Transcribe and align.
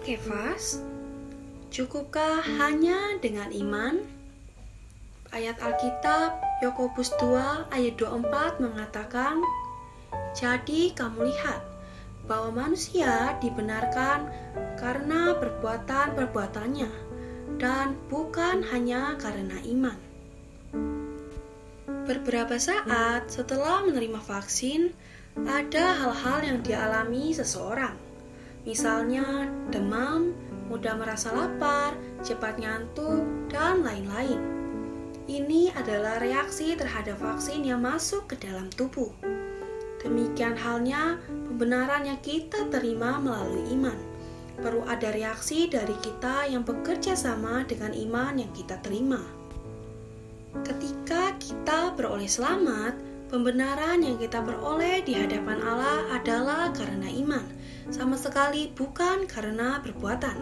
Kefas, 0.00 0.80
cukupkah 1.68 2.40
hanya 2.56 3.20
dengan 3.20 3.52
iman? 3.52 4.00
Ayat 5.28 5.60
Alkitab 5.60 6.40
Yakobus 6.64 7.12
2 7.20 7.68
ayat 7.68 8.00
24 8.00 8.64
mengatakan, 8.64 9.44
"Jadi 10.32 10.96
kamu 10.96 11.28
lihat 11.28 11.60
bahwa 12.24 12.64
manusia 12.64 13.36
dibenarkan 13.44 14.32
karena 14.80 15.36
perbuatan-perbuatannya 15.36 16.92
dan 17.60 18.00
bukan 18.08 18.64
hanya 18.72 19.20
karena 19.20 19.60
iman." 19.68 20.00
Beberapa 22.08 22.56
saat 22.56 23.28
setelah 23.28 23.84
menerima 23.84 24.24
vaksin, 24.24 24.96
ada 25.44 25.92
hal-hal 25.92 26.40
yang 26.40 26.58
dialami 26.64 27.36
seseorang 27.36 28.09
Misalnya 28.68 29.48
demam, 29.72 30.36
mudah 30.68 30.94
merasa 30.94 31.32
lapar, 31.32 31.96
cepat 32.20 32.60
ngantuk, 32.60 33.24
dan 33.48 33.80
lain-lain. 33.80 34.40
Ini 35.30 35.72
adalah 35.78 36.18
reaksi 36.18 36.74
terhadap 36.74 37.22
vaksin 37.22 37.62
yang 37.62 37.80
masuk 37.80 38.28
ke 38.28 38.36
dalam 38.36 38.66
tubuh. 38.74 39.14
Demikian 40.00 40.56
halnya 40.56 41.20
pembenaran 41.28 42.08
yang 42.08 42.20
kita 42.24 42.68
terima 42.72 43.20
melalui 43.20 43.68
iman. 43.76 43.96
Perlu 44.60 44.84
ada 44.84 45.08
reaksi 45.08 45.72
dari 45.72 45.96
kita 46.04 46.44
yang 46.50 46.66
bekerja 46.66 47.16
sama 47.16 47.64
dengan 47.64 47.96
iman 47.96 48.36
yang 48.36 48.52
kita 48.52 48.76
terima. 48.84 49.20
Ketika 50.66 51.38
kita 51.40 51.94
beroleh 51.96 52.28
selamat, 52.28 52.98
pembenaran 53.32 54.02
yang 54.02 54.18
kita 54.18 54.42
peroleh 54.42 55.00
di 55.06 55.16
hadapan 55.16 55.62
Allah 55.62 56.10
adalah 56.18 56.59
sama 57.90 58.14
sekali 58.14 58.70
bukan 58.70 59.26
karena 59.26 59.82
perbuatan. 59.82 60.38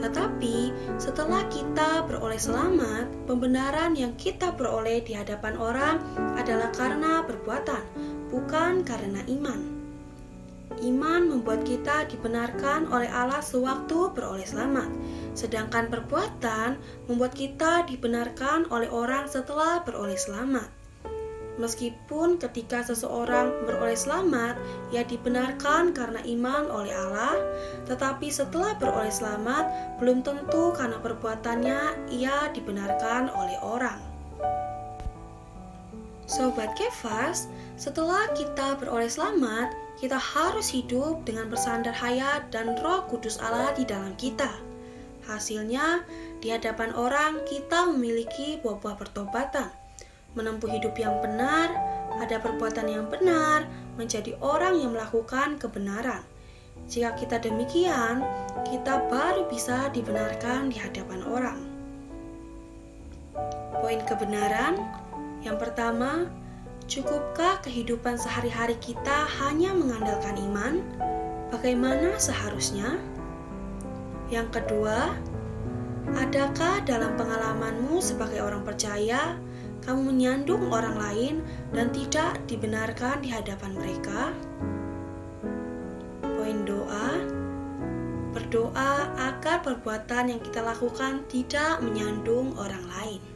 Tetapi 0.00 0.72
setelah 0.96 1.44
kita 1.52 2.04
beroleh 2.08 2.40
selamat, 2.40 3.28
pembenaran 3.28 3.92
yang 3.96 4.16
kita 4.16 4.52
peroleh 4.56 5.04
di 5.04 5.12
hadapan 5.12 5.56
orang 5.60 5.96
adalah 6.36 6.72
karena 6.72 7.20
perbuatan, 7.24 7.84
bukan 8.32 8.84
karena 8.84 9.20
iman. 9.28 9.60
Iman 10.84 11.32
membuat 11.32 11.64
kita 11.64 12.04
dibenarkan 12.04 12.92
oleh 12.92 13.08
Allah 13.08 13.40
sewaktu 13.40 14.12
beroleh 14.12 14.44
selamat, 14.44 14.92
sedangkan 15.32 15.88
perbuatan 15.88 16.76
membuat 17.08 17.32
kita 17.32 17.88
dibenarkan 17.88 18.68
oleh 18.68 18.88
orang 18.92 19.24
setelah 19.24 19.80
beroleh 19.88 20.20
selamat. 20.20 20.85
Meskipun 21.56 22.36
ketika 22.36 22.84
seseorang 22.84 23.64
beroleh 23.64 23.96
selamat, 23.96 24.60
ia 24.92 25.08
dibenarkan 25.08 25.96
karena 25.96 26.20
iman 26.36 26.68
oleh 26.68 26.92
Allah, 26.92 27.40
tetapi 27.88 28.28
setelah 28.28 28.76
beroleh 28.76 29.08
selamat, 29.08 29.96
belum 29.96 30.20
tentu 30.20 30.76
karena 30.76 31.00
perbuatannya 31.00 32.12
ia 32.12 32.52
dibenarkan 32.52 33.32
oleh 33.32 33.56
orang. 33.64 33.96
Sobat 36.28 36.76
Kefas, 36.76 37.48
setelah 37.80 38.28
kita 38.36 38.76
beroleh 38.76 39.08
selamat, 39.08 39.72
kita 39.96 40.20
harus 40.20 40.68
hidup 40.68 41.24
dengan 41.24 41.48
bersandar 41.48 41.96
hayat 41.96 42.52
dan 42.52 42.76
roh 42.84 43.08
kudus 43.08 43.40
Allah 43.40 43.72
di 43.72 43.88
dalam 43.88 44.12
kita. 44.20 44.52
Hasilnya, 45.24 46.04
di 46.44 46.52
hadapan 46.52 46.92
orang 46.92 47.40
kita 47.48 47.88
memiliki 47.88 48.60
buah-buah 48.60 49.00
pertobatan 49.00 49.85
menempuh 50.36 50.68
hidup 50.68 50.94
yang 51.00 51.16
benar, 51.24 51.72
ada 52.20 52.36
perbuatan 52.38 52.86
yang 52.86 53.08
benar, 53.08 53.64
menjadi 53.96 54.36
orang 54.44 54.76
yang 54.76 54.92
melakukan 54.92 55.56
kebenaran. 55.56 56.22
Jika 56.86 57.16
kita 57.16 57.40
demikian, 57.40 58.22
kita 58.68 59.08
baru 59.08 59.48
bisa 59.48 59.88
dibenarkan 59.90 60.68
di 60.70 60.76
hadapan 60.76 61.20
orang. 61.24 61.58
Poin 63.80 64.00
kebenaran 64.04 64.76
yang 65.40 65.56
pertama, 65.56 66.28
cukupkah 66.86 67.58
kehidupan 67.64 68.20
sehari-hari 68.20 68.76
kita 68.78 69.26
hanya 69.40 69.72
mengandalkan 69.72 70.36
iman? 70.52 70.74
Bagaimana 71.50 72.18
seharusnya? 72.20 72.98
Yang 74.26 74.58
kedua, 74.58 75.14
adakah 76.18 76.82
dalam 76.82 77.14
pengalamanmu 77.14 78.02
sebagai 78.02 78.42
orang 78.42 78.66
percaya 78.66 79.38
kamu 79.86 80.02
menyandung 80.02 80.66
orang 80.74 80.98
lain 80.98 81.34
dan 81.70 81.94
tidak 81.94 82.42
dibenarkan 82.50 83.22
di 83.22 83.30
hadapan 83.30 83.70
mereka? 83.78 84.34
Poin 86.26 86.66
doa 86.66 87.22
Berdoa 88.34 89.16
agar 89.16 89.64
perbuatan 89.64 90.34
yang 90.34 90.40
kita 90.44 90.60
lakukan 90.60 91.24
tidak 91.30 91.80
menyandung 91.80 92.52
orang 92.60 92.84
lain. 92.84 93.35